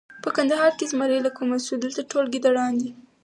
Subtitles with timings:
[0.23, 1.75] په کندهار کې زمری له کومه شو!
[1.83, 2.89] دلته ټول ګیدړان دي.